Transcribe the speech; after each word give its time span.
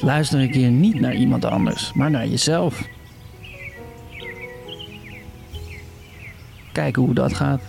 Luister 0.00 0.40
een 0.40 0.50
keer 0.50 0.70
niet 0.70 1.00
naar 1.00 1.14
iemand 1.14 1.44
anders, 1.44 1.92
maar 1.92 2.10
naar 2.10 2.28
jezelf. 2.28 2.88
Kijken 6.72 7.02
hoe 7.02 7.14
dat 7.14 7.34
gaat. 7.34 7.60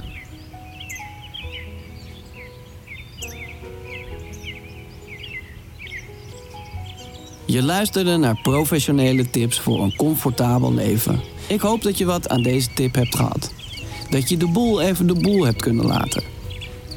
Je 7.45 7.63
luisterde 7.63 8.17
naar 8.17 8.39
professionele 8.43 9.29
tips 9.29 9.59
voor 9.59 9.83
een 9.83 9.95
comfortabel 9.95 10.73
leven. 10.73 11.21
Ik 11.47 11.61
hoop 11.61 11.81
dat 11.81 11.97
je 11.97 12.05
wat 12.05 12.29
aan 12.29 12.41
deze 12.41 12.73
tip 12.73 12.95
hebt 12.95 13.15
gehad. 13.15 13.53
Dat 14.09 14.29
je 14.29 14.37
de 14.37 14.47
boel 14.47 14.81
even 14.81 15.07
de 15.07 15.19
boel 15.19 15.45
hebt 15.45 15.61
kunnen 15.61 15.85
laten. 15.85 16.23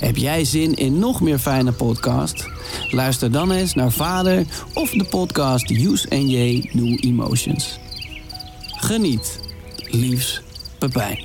Heb 0.02 0.16
jij 0.16 0.44
zin 0.44 0.74
in 0.74 0.98
nog 0.98 1.20
meer 1.20 1.38
fijne 1.38 1.72
podcast? 1.72 2.48
Luister 2.90 3.32
dan 3.32 3.50
eens 3.50 3.74
naar 3.74 3.92
Vader 3.92 4.46
of 4.74 4.90
de 4.90 5.04
podcast 5.04 5.70
Use 5.70 6.08
J 6.28 6.68
New 6.72 7.04
Emotions. 7.04 7.78
Geniet. 8.66 9.40
Liefs, 9.90 10.42
Pepijn. 10.78 11.18